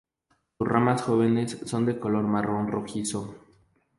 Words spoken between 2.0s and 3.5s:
marrón rojizo.